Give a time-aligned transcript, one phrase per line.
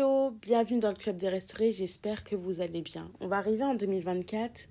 [0.00, 3.10] Hello, bienvenue dans le Club des Restaurés, j'espère que vous allez bien.
[3.20, 4.66] On va arriver en 2024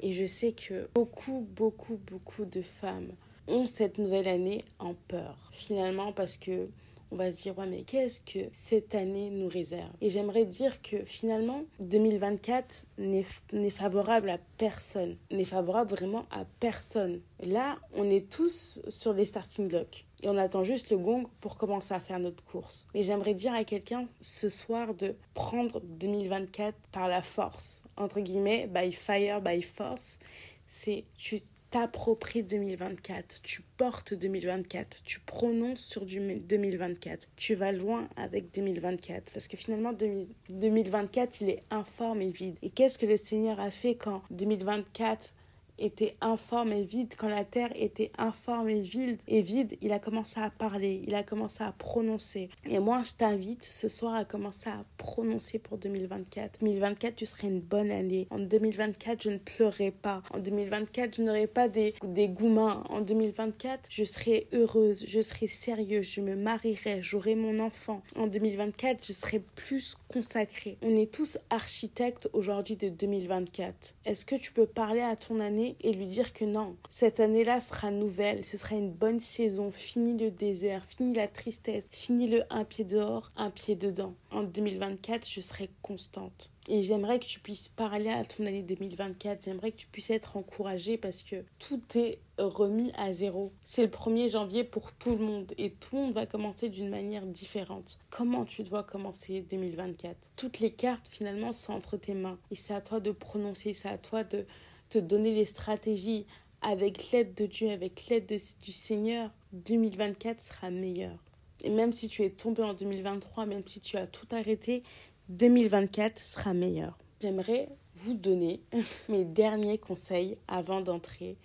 [0.00, 3.12] et je sais que beaucoup, beaucoup, beaucoup de femmes
[3.46, 5.48] ont cette nouvelle année en peur.
[5.52, 6.66] Finalement parce que
[7.12, 9.92] on va se dire ouais mais qu'est-ce que cette année nous réserve?
[10.00, 17.20] Et j'aimerais dire que finalement 2024 n'est favorable à personne, n'est favorable vraiment à personne.
[17.46, 21.58] Là, on est tous sur les starting blocks et on attend juste le gong pour
[21.58, 22.88] commencer à faire notre course.
[22.94, 28.66] Mais j'aimerais dire à quelqu'un ce soir de prendre 2024 par la force, entre guillemets,
[28.66, 30.18] by fire, by force.
[30.66, 38.08] C'est tu t'appropries 2024, tu portes 2024, tu prononces sur du 2024, tu vas loin
[38.16, 42.56] avec 2024 parce que finalement 2024 il est informe et vide.
[42.62, 45.34] Et qu'est-ce que le Seigneur a fait quand 2024
[45.78, 49.98] était informe et vide, quand la terre était informe et vide, et vide, il a
[49.98, 52.48] commencé à parler, il a commencé à prononcer.
[52.68, 56.60] Et moi, je t'invite ce soir à commencer à prononcer pour 2024.
[56.60, 58.26] 2024, tu serais une bonne année.
[58.30, 60.22] En 2024, je ne pleurerai pas.
[60.32, 62.84] En 2024, je n'aurai pas des, des goumins.
[62.88, 68.02] En 2024, je serai heureuse, je serai sérieuse, je me marierai, j'aurai mon enfant.
[68.16, 70.78] En 2024, je serai plus consacrée.
[70.82, 73.94] On est tous architectes aujourd'hui de 2024.
[74.04, 77.60] Est-ce que tu peux parler à ton année et lui dire que non, cette année-là
[77.60, 82.42] sera nouvelle, ce sera une bonne saison, fini le désert, fini la tristesse, fini le
[82.50, 84.14] un pied dehors, un pied dedans.
[84.30, 86.50] En 2024, je serai constante.
[86.68, 89.44] Et j'aimerais que tu puisses parler à ton année 2024.
[89.44, 93.52] J'aimerais que tu puisses être encouragé parce que tout est remis à zéro.
[93.64, 96.88] C'est le 1er janvier pour tout le monde et tout le monde va commencer d'une
[96.88, 97.98] manière différente.
[98.10, 102.74] Comment tu dois commencer 2024 Toutes les cartes finalement sont entre tes mains et c'est
[102.74, 104.46] à toi de prononcer, c'est à toi de
[104.88, 106.26] te donner les stratégies
[106.62, 111.16] avec l'aide de Dieu, avec l'aide du Seigneur, 2024 sera meilleur.
[111.62, 114.82] Et même si tu es tombé en 2023, même si tu as tout arrêté,
[115.28, 116.98] 2024 sera meilleur.
[117.20, 118.60] J'aimerais vous donner
[119.08, 121.36] mes derniers conseils avant d'entrer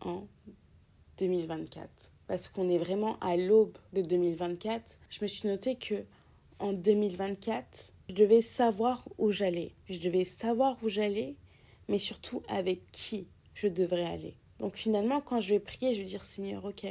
[0.00, 0.26] en
[1.18, 1.88] 2024.
[2.26, 4.98] Parce qu'on est vraiment à l'aube de 2024.
[5.10, 6.04] Je me suis noté que
[6.60, 9.72] en 2024, je devais savoir où j'allais.
[9.88, 11.34] Je devais savoir où j'allais
[11.88, 14.36] mais surtout avec qui je devrais aller.
[14.58, 16.86] Donc finalement, quand je vais prier, je vais dire Seigneur, ok,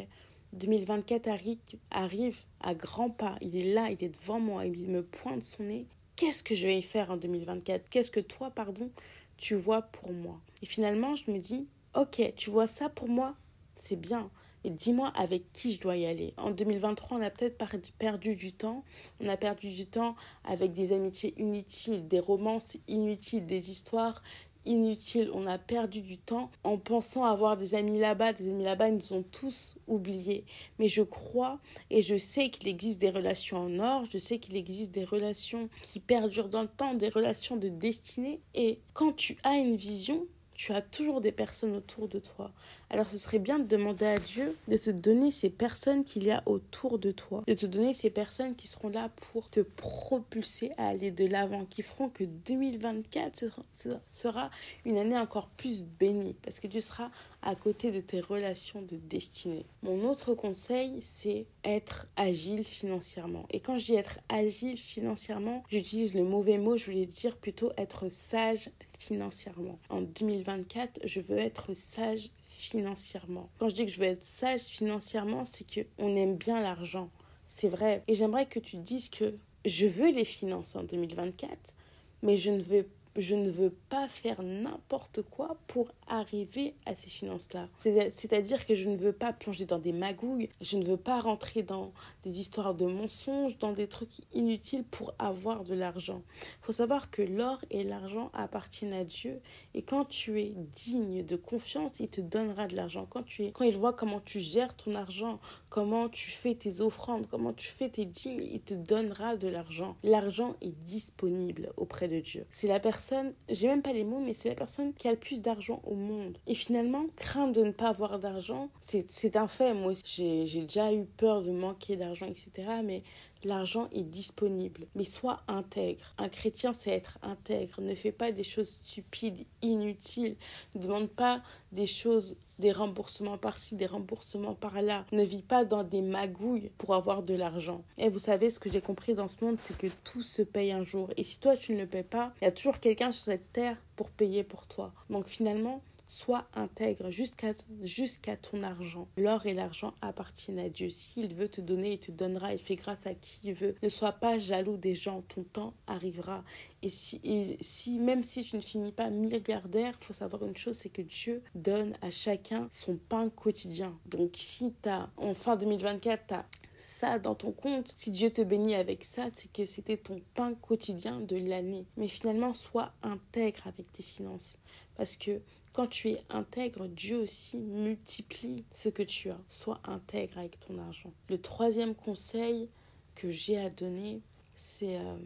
[0.53, 1.57] 2024 arrive,
[1.91, 5.63] arrive à grands pas, il est là, il est devant moi, il me pointe son
[5.63, 5.85] nez.
[6.15, 8.89] Qu'est-ce que je vais y faire en 2024 Qu'est-ce que toi, pardon,
[9.37, 10.41] tu vois pour moi?
[10.61, 13.35] Et finalement, je me dis, ok, tu vois ça pour moi,
[13.75, 14.31] c'est bien.
[14.63, 16.33] Et dis-moi avec qui je dois y aller.
[16.37, 17.57] En 2023, on a peut-être
[17.97, 18.83] perdu du temps.
[19.21, 24.21] On a perdu du temps avec des amitiés inutiles, des romances inutiles, des histoires
[24.67, 25.31] inutile.
[25.33, 28.33] On a perdu du temps en pensant avoir des amis là-bas.
[28.33, 30.45] Des amis là-bas, ils nous ont tous oubliés.
[30.79, 34.03] Mais je crois et je sais qu'il existe des relations en or.
[34.11, 38.39] Je sais qu'il existe des relations qui perdurent dans le temps, des relations de destinée.
[38.53, 40.27] Et quand tu as une vision,
[40.57, 42.51] tu as toujours des personnes autour de toi.
[42.89, 46.31] Alors ce serait bien de demander à Dieu de te donner ces personnes qu'il y
[46.31, 50.71] a autour de toi, de te donner ces personnes qui seront là pour te propulser
[50.77, 53.61] à aller de l'avant, qui feront que 2024
[54.05, 54.49] sera
[54.83, 57.11] une année encore plus bénie, parce que tu seras
[57.43, 59.65] à côté de tes relations de destinée.
[59.83, 63.45] Mon autre conseil, c'est être agile financièrement.
[63.51, 67.71] Et quand je dis être agile financièrement, j'utilise le mauvais mot, je voulais dire plutôt
[67.77, 69.79] être sage financièrement.
[69.89, 73.49] En 2024, je veux être sage financièrement.
[73.59, 77.09] Quand je dis que je veux être sage financièrement, c'est que on aime bien l'argent.
[77.47, 78.03] C'est vrai.
[78.07, 79.35] Et j'aimerais que tu dises que
[79.65, 81.75] je veux les finances en 2024,
[82.23, 82.87] mais je ne veux
[83.19, 87.69] je ne veux pas faire n'importe quoi pour arriver à ces finances-là.
[87.83, 91.63] C'est-à-dire que je ne veux pas plonger dans des magouilles, je ne veux pas rentrer
[91.63, 96.21] dans des histoires de mensonges, dans des trucs inutiles pour avoir de l'argent.
[96.41, 99.41] Il faut savoir que l'or et l'argent appartiennent à Dieu
[99.73, 103.05] et quand tu es digne de confiance, il te donnera de l'argent.
[103.09, 105.39] Quand, es, quand il voit comment tu gères ton argent,
[105.69, 109.95] comment tu fais tes offrandes, comment tu fais tes dîmes, il te donnera de l'argent.
[110.03, 112.45] L'argent est disponible auprès de Dieu.
[112.49, 115.17] C'est la personne, j'ai même pas les mots, mais c'est la personne qui a le
[115.17, 116.37] plus d'argent au monde.
[116.47, 119.73] Et finalement, craindre de ne pas avoir d'argent, c'est un fait.
[119.73, 122.69] Moi, j'ai déjà eu peur de manquer d'argent, etc.
[122.83, 123.01] Mais
[123.43, 124.87] l'argent est disponible.
[124.95, 126.13] Mais sois intègre.
[126.17, 127.81] Un chrétien, c'est être intègre.
[127.81, 130.37] Ne fais pas des choses stupides, inutiles.
[130.75, 131.41] Ne demande pas
[131.71, 135.05] des choses, des remboursements par-ci, des remboursements par-là.
[135.11, 137.83] Ne vis pas dans des magouilles pour avoir de l'argent.
[137.97, 140.71] Et vous savez, ce que j'ai compris dans ce monde, c'est que tout se paye
[140.71, 141.09] un jour.
[141.17, 143.51] Et si toi, tu ne le payes pas, il y a toujours quelqu'un sur cette
[143.51, 144.91] terre pour payer pour toi.
[145.09, 149.07] Donc finalement, Sois intègre jusqu'à ton argent.
[149.17, 150.89] L'or et l'argent appartiennent à Dieu.
[150.89, 152.53] S'il veut te donner, il te donnera.
[152.53, 153.75] Il fait grâce à qui il veut.
[153.83, 155.21] Ne sois pas jaloux des gens.
[155.27, 156.43] Ton temps arrivera.
[156.81, 160.77] Et si, et si même si tu ne finis pas milliardaire, faut savoir une chose,
[160.77, 163.97] c'est que Dieu donne à chacun son pain quotidien.
[164.05, 166.45] Donc si tu as, en fin 2024, tu as
[166.77, 170.53] ça dans ton compte, si Dieu te bénit avec ça, c'est que c'était ton pain
[170.53, 171.85] quotidien de l'année.
[171.97, 174.57] Mais finalement, sois intègre avec tes finances.
[174.95, 175.41] Parce que
[175.73, 179.39] quand tu es intègre, Dieu aussi multiplie ce que tu as.
[179.49, 181.11] Sois intègre avec ton argent.
[181.29, 182.69] Le troisième conseil
[183.15, 184.21] que j'ai à donner,
[184.55, 185.17] c'est euh,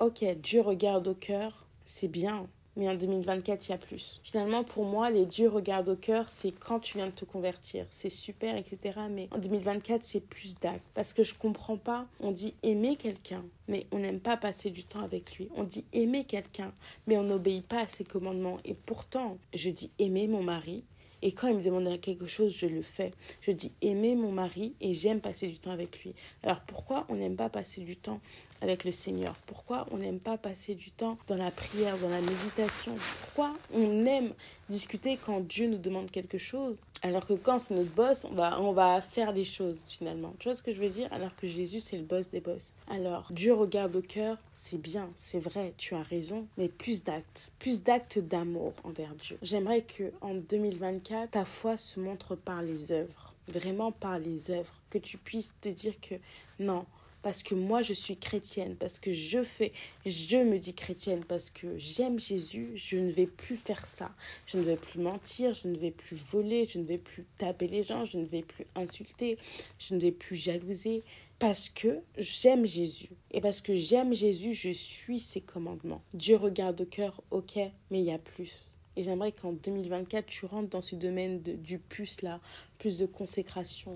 [0.00, 2.48] ok, Dieu regarde au cœur, c'est bien,
[2.78, 4.20] mais en 2024, il y a plus.
[4.22, 7.84] Finalement, pour moi, les dieux regardent au cœur, c'est quand tu viens de te convertir.
[7.90, 9.00] C'est super, etc.
[9.10, 10.84] Mais en 2024, c'est plus d'actes.
[10.94, 12.06] Parce que je comprends pas.
[12.20, 15.48] On dit aimer quelqu'un, mais on n'aime pas passer du temps avec lui.
[15.56, 16.72] On dit aimer quelqu'un,
[17.06, 18.58] mais on n'obéit pas à ses commandements.
[18.64, 20.84] Et pourtant, je dis aimer mon mari,
[21.22, 23.12] et quand il me demande quelque chose, je le fais.
[23.40, 26.14] Je dis aimer mon mari et j'aime passer du temps avec lui.
[26.42, 28.20] Alors pourquoi on n'aime pas passer du temps
[28.60, 32.20] avec le Seigneur Pourquoi on n'aime pas passer du temps dans la prière, dans la
[32.20, 32.94] méditation?
[33.20, 34.32] Pourquoi on aime
[34.68, 38.60] discuter quand Dieu nous demande quelque chose alors que quand c'est notre boss, on va,
[38.60, 40.34] on va faire les choses finalement?
[40.38, 41.08] Tu vois ce que je veux dire?
[41.12, 42.74] Alors que Jésus, c'est le boss des boss.
[42.88, 47.52] Alors, Dieu regarde au cœur, c'est bien, c'est vrai, tu as raison, mais plus d'actes,
[47.58, 49.38] plus d'actes d'amour envers Dieu.
[49.42, 54.72] J'aimerais que en 2024, ta foi se montre par les œuvres, vraiment par les œuvres,
[54.90, 56.16] que tu puisses te dire que
[56.58, 56.84] non,
[57.22, 59.72] parce que moi je suis chrétienne, parce que je fais,
[60.06, 64.10] je me dis chrétienne, parce que j'aime Jésus, je ne vais plus faire ça.
[64.46, 67.66] Je ne vais plus mentir, je ne vais plus voler, je ne vais plus taper
[67.66, 69.38] les gens, je ne vais plus insulter,
[69.78, 71.02] je ne vais plus jalouser,
[71.38, 73.10] parce que j'aime Jésus.
[73.30, 76.02] Et parce que j'aime Jésus, je suis ses commandements.
[76.14, 77.56] Dieu regarde au cœur, ok,
[77.90, 78.72] mais il y a plus.
[78.96, 82.40] Et j'aimerais qu'en 2024, tu rentres dans ce domaine du plus là,
[82.78, 83.92] plus de consécration,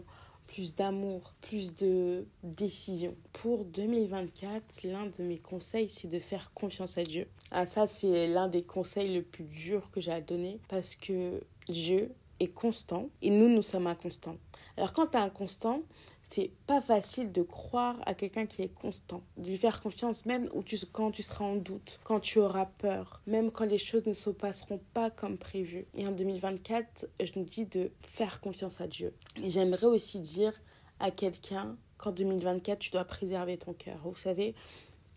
[0.52, 3.14] plus d'amour, plus de décision.
[3.32, 7.26] Pour 2024, l'un de mes conseils, c'est de faire confiance à Dieu.
[7.50, 11.40] Ah, ça, c'est l'un des conseils le plus dur que j'ai à donner parce que
[11.68, 14.36] Dieu est constant et nous, nous sommes inconstants.
[14.76, 15.82] Alors, quand tu es inconstant,
[16.22, 20.48] c'est pas facile de croire à quelqu'un qui est constant, de lui faire confiance même
[20.54, 24.06] où tu, quand tu seras en doute, quand tu auras peur, même quand les choses
[24.06, 25.86] ne se passeront pas comme prévu.
[25.94, 29.12] Et en 2024, je nous dis de faire confiance à Dieu.
[29.44, 30.52] J'aimerais aussi dire
[31.00, 33.98] à quelqu'un qu'en 2024, tu dois préserver ton cœur.
[34.04, 34.54] Vous savez,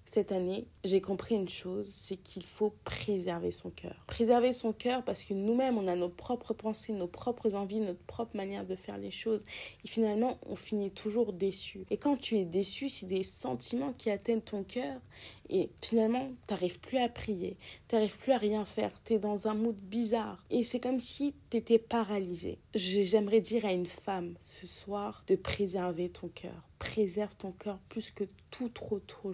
[0.07, 3.95] cette année, j'ai compris une chose, c'est qu'il faut préserver son cœur.
[4.07, 8.03] Préserver son cœur parce que nous-mêmes, on a nos propres pensées, nos propres envies, notre
[8.03, 9.45] propre manière de faire les choses.
[9.83, 11.85] Et finalement, on finit toujours déçu.
[11.89, 15.01] Et quand tu es déçu, c'est des sentiments qui atteignent ton cœur.
[15.49, 19.19] Et finalement, tu n'arrives plus à prier, tu n'arrives plus à rien faire, tu es
[19.19, 20.43] dans un mood bizarre.
[20.49, 22.57] Et c'est comme si tu étais paralysé.
[22.73, 26.63] J'aimerais dire à une femme ce soir de préserver ton cœur.
[26.79, 29.31] Préserve ton cœur plus que tout autre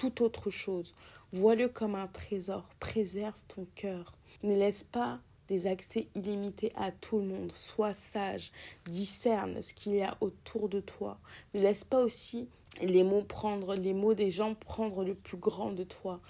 [0.00, 0.94] toute autre chose.
[1.34, 2.66] Vois-le comme un trésor.
[2.80, 4.14] Préserve ton cœur.
[4.42, 7.52] Ne laisse pas des accès illimités à tout le monde.
[7.52, 8.50] Sois sage.
[8.86, 11.18] Discerne ce qu'il y a autour de toi.
[11.52, 12.48] Ne laisse pas aussi
[12.80, 16.20] les mots prendre, les mots des gens prendre le plus grand de toi.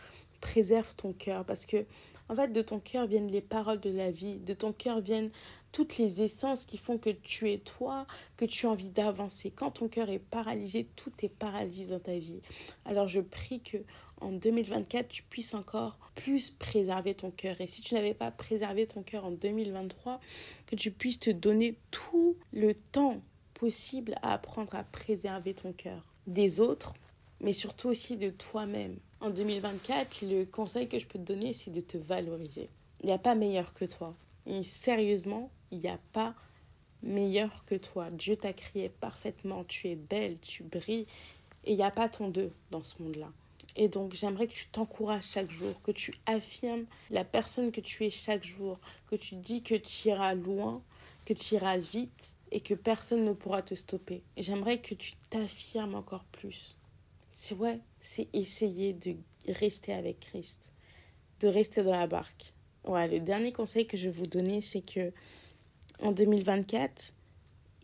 [0.40, 1.84] Préserve ton cœur parce que,
[2.28, 4.38] en fait, de ton cœur viennent les paroles de la vie.
[4.38, 5.30] De ton cœur viennent
[5.72, 9.50] toutes les essences qui font que tu es toi, que tu as envie d'avancer.
[9.50, 12.40] Quand ton cœur est paralysé, tout est paralysé dans ta vie.
[12.84, 13.78] Alors je prie que
[14.20, 17.60] en 2024, tu puisses encore plus préserver ton cœur.
[17.60, 20.20] Et si tu n'avais pas préservé ton cœur en 2023,
[20.66, 23.20] que tu puisses te donner tout le temps
[23.54, 26.94] possible à apprendre à préserver ton cœur des autres,
[27.40, 28.98] mais surtout aussi de toi-même.
[29.20, 32.68] En 2024, le conseil que je peux te donner, c'est de te valoriser.
[33.02, 34.14] Il n'y a pas meilleur que toi.
[34.46, 36.34] Et sérieusement, il n'y a pas
[37.02, 38.10] meilleur que toi.
[38.10, 39.64] Dieu t'a créé parfaitement.
[39.64, 41.06] Tu es belle, tu brilles.
[41.64, 43.30] Et il n'y a pas ton deux dans ce monde-là.
[43.76, 48.04] Et donc, j'aimerais que tu t'encourages chaque jour, que tu affirmes la personne que tu
[48.04, 50.82] es chaque jour, que tu dis que tu iras loin,
[51.24, 54.22] que tu iras vite et que personne ne pourra te stopper.
[54.36, 56.76] J'aimerais que tu t'affirmes encore plus.
[57.30, 59.14] C'est ouais, c'est essayer de
[59.46, 60.72] rester avec Christ,
[61.40, 62.52] de rester dans la barque.
[62.84, 65.12] Ouais, le dernier conseil que je vais vous donner, c'est que
[66.02, 67.12] en 2024,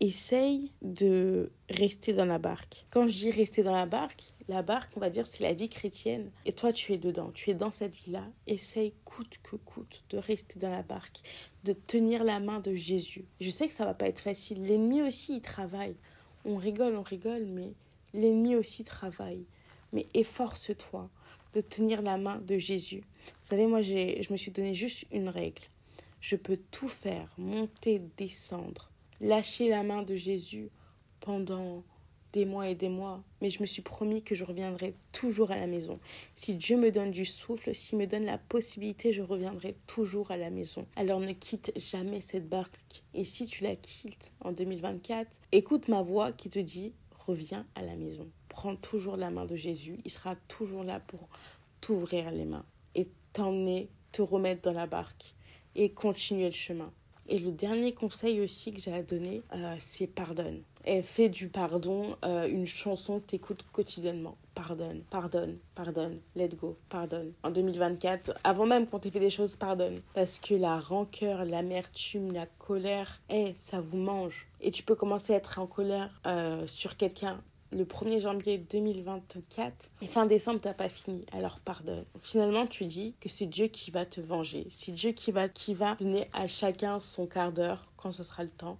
[0.00, 2.84] essaye de rester dans la barque.
[2.90, 5.68] Quand je dis rester dans la barque, la barque, on va dire, c'est la vie
[5.68, 6.30] chrétienne.
[6.44, 8.24] Et toi, tu es dedans, tu es dans cette vie-là.
[8.46, 11.20] Essaye coûte que coûte de rester dans la barque,
[11.64, 13.24] de tenir la main de Jésus.
[13.40, 14.62] Je sais que ça va pas être facile.
[14.62, 15.96] L'ennemi aussi, il travaille.
[16.44, 17.72] On rigole, on rigole, mais
[18.14, 19.46] l'ennemi aussi travaille.
[19.92, 21.10] Mais efforce-toi
[21.54, 23.02] de tenir la main de Jésus.
[23.26, 25.62] Vous savez, moi, je me suis donné juste une règle.
[26.20, 30.70] Je peux tout faire, monter, descendre, lâcher la main de Jésus
[31.20, 31.84] pendant
[32.32, 35.56] des mois et des mois, mais je me suis promis que je reviendrai toujours à
[35.56, 35.98] la maison.
[36.34, 40.36] Si Dieu me donne du souffle, s'il me donne la possibilité, je reviendrai toujours à
[40.36, 40.86] la maison.
[40.96, 43.02] Alors ne quitte jamais cette barque.
[43.14, 47.80] Et si tu la quittes en 2024, écoute ma voix qui te dit reviens à
[47.80, 48.28] la maison.
[48.48, 51.28] Prends toujours la main de Jésus, il sera toujours là pour
[51.80, 55.34] t'ouvrir les mains et t'emmener, te remettre dans la barque
[55.76, 56.90] et continuer le chemin.
[57.28, 60.62] Et le dernier conseil aussi que j'ai à donner, euh, c'est pardonne.
[60.84, 64.36] Et fais du pardon euh, une chanson que tu écoutes quotidiennement.
[64.54, 67.32] Pardonne, pardonne, pardonne, let go, pardonne.
[67.42, 70.00] En 2024, avant même qu'on t'ait fait des choses, pardonne.
[70.14, 74.46] Parce que la rancœur, l'amertume, la colère, eh, ça vous mange.
[74.60, 77.42] Et tu peux commencer à être en colère euh, sur quelqu'un
[77.72, 82.04] le 1er janvier 2024 et fin décembre, t'as pas fini, alors pardonne.
[82.20, 85.74] Finalement, tu dis que c'est Dieu qui va te venger, c'est Dieu qui va, qui
[85.74, 88.78] va donner à chacun son quart d'heure quand ce sera le temps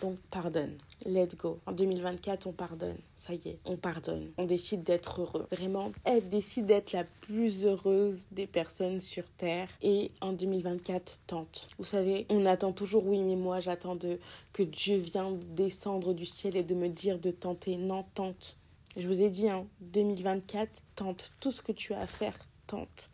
[0.00, 0.76] donc pardonne.
[1.04, 1.58] Let go.
[1.66, 2.96] En 2024, on pardonne.
[3.16, 4.30] Ça y est, on pardonne.
[4.36, 5.46] On décide d'être heureux.
[5.50, 9.68] Vraiment, elle décide d'être la plus heureuse des personnes sur Terre.
[9.82, 11.68] Et en 2024, tente.
[11.78, 14.18] Vous savez, on attend toujours, oui, mais moi, j'attends de
[14.52, 17.76] que Dieu vienne descendre du ciel et de me dire de tenter.
[17.76, 18.56] Non, tente.
[18.96, 21.32] Je vous ai dit, hein, 2024, tente.
[21.40, 23.10] Tout ce que tu as à faire, tente.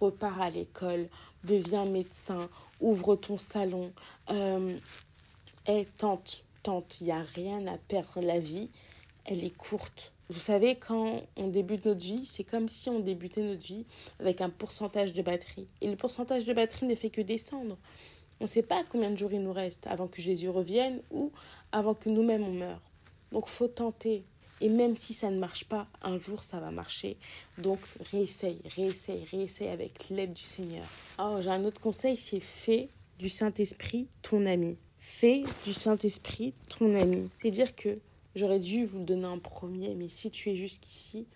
[0.00, 1.08] Repars à l'école,
[1.44, 2.48] deviens médecin,
[2.80, 3.92] ouvre ton salon.
[4.30, 4.78] Euh,
[5.70, 8.20] eh, tante, tante, il n'y a rien à perdre.
[8.22, 8.70] La vie,
[9.24, 10.12] elle est courte.
[10.28, 13.84] Vous savez, quand on débute notre vie, c'est comme si on débutait notre vie
[14.18, 15.68] avec un pourcentage de batterie.
[15.80, 17.78] Et le pourcentage de batterie ne fait que descendre.
[18.40, 21.30] On ne sait pas combien de jours il nous reste avant que Jésus revienne ou
[21.72, 22.80] avant que nous-mêmes on meure.
[23.32, 24.24] Donc faut tenter.
[24.60, 27.16] Et même si ça ne marche pas, un jour ça va marcher.
[27.58, 30.86] Donc réessaye, réessaye, réessaye avec l'aide du Seigneur.
[31.18, 34.78] Oh, j'ai un autre conseil, c'est fais du Saint-Esprit ton ami.
[35.00, 37.30] Fais du Saint-Esprit ton ami.
[37.40, 37.98] C'est-à-dire que
[38.34, 41.26] j'aurais dû vous le donner en premier, mais si tu es jusqu'ici,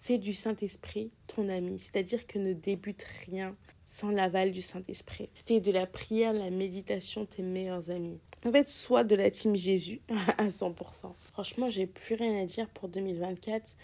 [0.00, 1.78] fais du Saint-Esprit ton ami.
[1.78, 5.30] C'est-à-dire que ne débute rien sans l'aval du Saint-Esprit.
[5.46, 8.18] Fais de la prière, la méditation tes meilleurs amis.
[8.44, 10.00] En fait, sois de la team Jésus
[10.38, 11.12] à 100%.
[11.32, 13.76] Franchement, j'ai plus rien à dire pour 2024.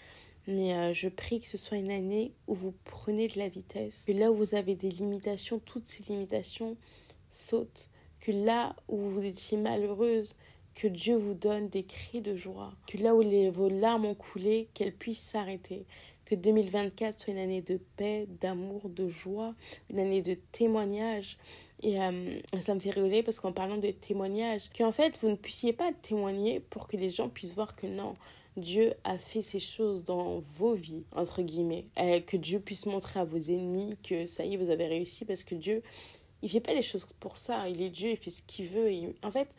[0.47, 4.03] Mais euh, je prie que ce soit une année où vous prenez de la vitesse.
[4.07, 6.75] Et là où vous avez des limitations, toutes ces limitations
[7.29, 10.35] sautent que là où vous étiez malheureuse,
[10.75, 14.15] que Dieu vous donne des cris de joie, que là où les, vos larmes ont
[14.15, 15.85] coulé, qu'elles puissent s'arrêter,
[16.25, 19.51] que 2024 soit une année de paix, d'amour, de joie,
[19.89, 21.37] une année de témoignage.
[21.81, 25.35] Et euh, ça me fait rigoler parce qu'en parlant de témoignage, qu'en fait vous ne
[25.35, 28.15] puissiez pas témoigner pour que les gens puissent voir que non,
[28.57, 31.85] Dieu a fait ces choses dans vos vies, entre guillemets.
[31.95, 35.43] que Dieu puisse montrer à vos ennemis que ça y est, vous avez réussi parce
[35.43, 35.81] que Dieu,
[36.41, 37.67] il fait pas les choses pour ça.
[37.69, 38.89] Il est Dieu, il fait ce qu'il veut.
[39.23, 39.49] En fait,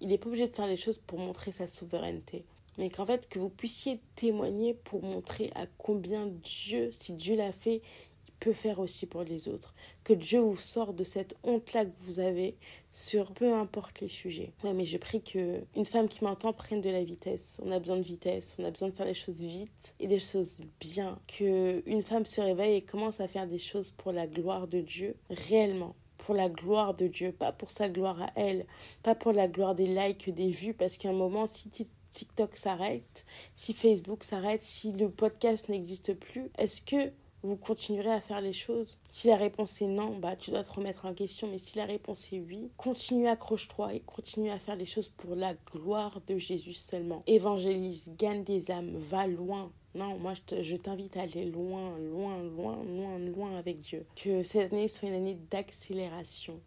[0.00, 2.44] il n'est pas obligé de faire les choses pour montrer sa souveraineté.
[2.78, 7.52] Mais qu'en fait, que vous puissiez témoigner pour montrer à combien Dieu, si Dieu l'a
[7.52, 7.82] fait,
[8.28, 9.74] il peut faire aussi pour les autres.
[10.04, 12.56] Que Dieu vous sorte de cette honte-là que vous avez
[12.92, 14.52] sur peu importe les sujets.
[14.64, 17.60] Ouais, mais je prie que une femme qui m'entend prenne de la vitesse.
[17.62, 20.18] On a besoin de vitesse, on a besoin de faire les choses vite et des
[20.18, 21.18] choses bien.
[21.26, 24.80] Que une femme se réveille et commence à faire des choses pour la gloire de
[24.80, 28.66] Dieu réellement pour la gloire de Dieu, pas pour sa gloire à elle,
[29.02, 31.70] pas pour la gloire des likes, des vues, parce qu'à un moment, si
[32.10, 33.24] TikTok s'arrête,
[33.54, 37.12] si Facebook s'arrête, si le podcast n'existe plus, est-ce que
[37.42, 38.98] vous continuerez à faire les choses?
[39.10, 41.86] Si la réponse est non, bah tu dois te remettre en question, mais si la
[41.86, 46.36] réponse est oui, continue, accroche-toi et continue à faire les choses pour la gloire de
[46.36, 47.22] Jésus seulement.
[47.26, 52.76] Évangélise, gagne des âmes, va loin, non, moi je t'invite à aller loin, loin, loin,
[52.84, 54.06] loin, loin avec Dieu.
[54.14, 56.60] Que cette année soit une année d'accélération.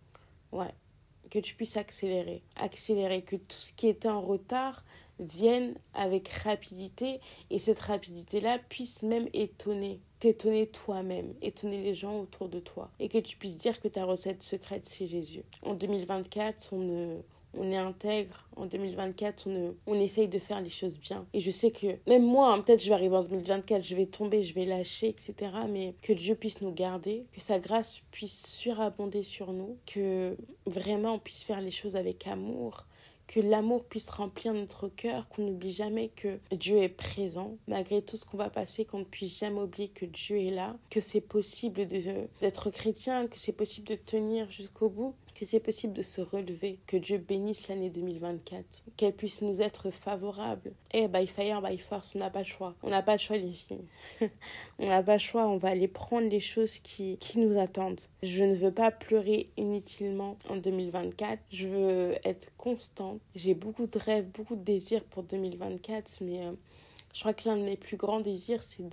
[0.51, 0.73] Ouais.
[1.29, 2.43] Que tu puisses accélérer.
[2.57, 3.21] Accélérer.
[3.21, 4.83] Que tout ce qui était en retard
[5.19, 10.01] vienne avec rapidité et cette rapidité-là puisse même étonner.
[10.19, 12.89] T'étonner toi-même, étonner les gens autour de toi.
[12.99, 15.43] Et que tu puisses dire que ta recette secrète, c'est Jésus.
[15.65, 17.17] En 2024, on ne,
[17.57, 18.47] on est intègre.
[18.55, 21.25] En 2024, on, on essaye de faire les choses bien.
[21.33, 24.05] Et je sais que même moi, hein, peut-être je vais arriver en 2024, je vais
[24.05, 25.51] tomber, je vais lâcher, etc.
[25.69, 31.15] Mais que Dieu puisse nous garder, que sa grâce puisse surabonder sur nous, que vraiment
[31.15, 32.85] on puisse faire les choses avec amour,
[33.27, 38.17] que l'amour puisse remplir notre cœur, qu'on n'oublie jamais que Dieu est présent, malgré tout
[38.17, 41.21] ce qu'on va passer, qu'on ne puisse jamais oublier que Dieu est là, que c'est
[41.21, 46.79] possible d'être chrétien, que c'est possible de tenir jusqu'au bout, c'est possible de se relever,
[46.87, 50.73] que Dieu bénisse l'année 2024, qu'elle puisse nous être favorable.
[50.93, 52.75] Et eh, by fire, by force, on n'a pas le choix.
[52.83, 53.85] On n'a pas le choix, les filles.
[54.79, 58.01] on n'a pas le choix, on va aller prendre les choses qui, qui nous attendent.
[58.21, 61.39] Je ne veux pas pleurer inutilement en 2024.
[61.51, 63.19] Je veux être constante.
[63.35, 66.45] J'ai beaucoup de rêves, beaucoup de désirs pour 2024, mais...
[66.45, 66.51] Euh,
[67.13, 68.83] je crois que l'un de mes plus grands désirs, c'est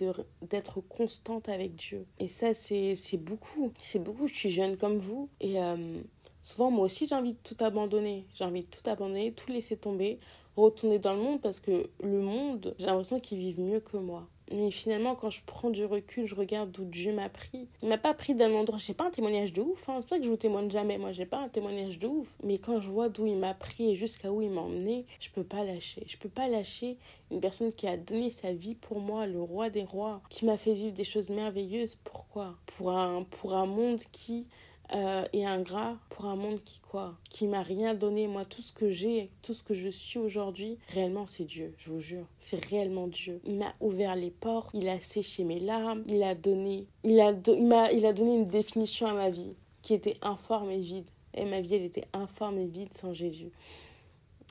[0.43, 2.05] d'être constante avec Dieu.
[2.19, 3.73] Et ça, c'est beaucoup.
[3.79, 4.29] C'est beaucoup.
[4.29, 5.31] Je suis jeune comme vous.
[5.41, 6.03] Et euh,
[6.43, 8.27] souvent, moi aussi, j'ai envie de tout abandonner.
[8.35, 10.19] J'ai envie de tout abandonner, tout laisser tomber,
[10.57, 14.27] retourner dans le monde parce que le monde, j'ai l'impression qu'ils vivent mieux que moi.
[14.53, 17.69] Mais finalement, quand je prends du recul, je regarde d'où Dieu m'a pris.
[17.83, 18.79] Il m'a pas pris d'un endroit.
[18.79, 19.89] J'ai pas un témoignage de ouf.
[19.89, 19.99] Hein.
[20.01, 20.99] C'est vrai que je vous témoigne jamais.
[20.99, 22.35] Moi, j'ai pas un témoignage de ouf.
[22.43, 25.31] Mais quand je vois d'où il m'a pris et jusqu'à où il m'a emmené, je
[25.31, 26.03] peux pas lâcher.
[26.07, 26.99] Je peux pas lâcher
[27.31, 30.57] une personne qui a donné sa vie pour moi, le roi des rois, qui m'a
[30.57, 31.97] fait vivre des choses merveilleuses.
[32.03, 32.57] Pourquoi?
[32.67, 34.49] Pour un, pour un monde qui
[34.93, 38.27] euh, et ingrat pour un monde qui quoi Qui m'a rien donné.
[38.27, 41.91] Moi, tout ce que j'ai, tout ce que je suis aujourd'hui, réellement, c'est Dieu, je
[41.91, 42.27] vous jure.
[42.39, 43.41] C'est réellement Dieu.
[43.45, 47.31] Il m'a ouvert les portes, il a séché mes larmes, il a donné, il a,
[47.31, 51.09] il il a donné une définition à ma vie qui était informe et vide.
[51.35, 53.53] Et ma vie, elle était informe et vide sans Jésus.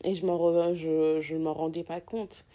[0.05, 2.45] Et je m'en je, je m'en rendais pas compte.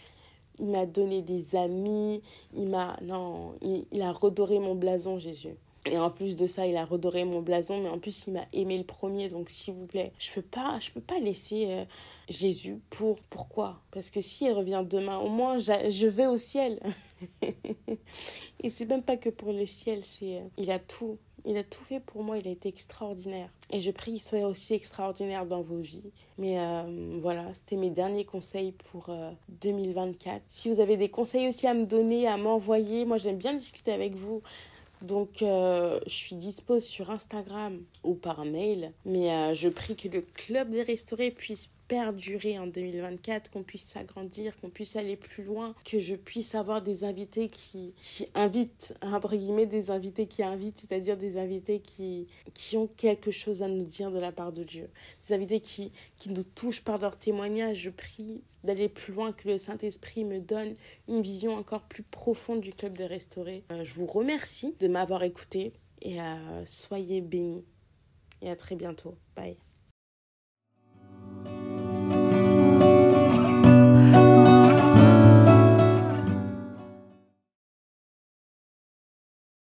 [0.59, 2.23] Il m'a donné des amis,
[2.55, 5.57] il m'a non, il a redoré mon blason Jésus.
[5.91, 8.47] Et en plus de ça, il a redoré mon blason, mais en plus, il m'a
[8.55, 9.29] aimé le premier.
[9.29, 11.85] Donc, s'il vous plaît, je peux pas, je peux pas laisser euh,
[12.29, 13.19] Jésus pour.
[13.29, 16.81] Pourquoi Parce que s'il revient demain, au moins, je vais au ciel.
[18.63, 20.39] Et c'est même pas que pour le ciel, c'est.
[20.39, 21.19] Euh, il a tout.
[21.47, 23.51] Il a tout fait pour moi, il a été extraordinaire.
[23.71, 26.11] Et je prie qu'il soit aussi extraordinaire dans vos vies.
[26.39, 29.15] Mais euh, voilà, c'était mes derniers conseils pour
[29.61, 30.41] 2024.
[30.49, 33.93] Si vous avez des conseils aussi à me donner, à m'envoyer, moi j'aime bien discuter
[33.93, 34.41] avec vous.
[35.05, 38.93] Donc, euh, je suis dispo sur Instagram ou par mail.
[39.05, 43.85] Mais euh, je prie que le club des restaurés puisse perdurer en 2024, qu'on puisse
[43.85, 48.95] s'agrandir, qu'on puisse aller plus loin, que je puisse avoir des invités qui, qui invitent,
[49.01, 53.69] entre guillemets, des invités qui invitent, c'est-à-dire des invités qui, qui ont quelque chose à
[53.69, 54.91] nous dire de la part de Dieu.
[55.25, 57.79] Des invités qui, qui nous touchent par leur témoignage.
[57.79, 60.75] Je prie d'aller plus loin, que le Saint-Esprit me donne
[61.07, 63.63] une vision encore plus profonde du Club des Restaurés.
[63.71, 67.65] Euh, je vous remercie de m'avoir écouté et euh, soyez bénis.
[68.43, 69.17] Et à très bientôt.
[69.37, 69.57] Bye.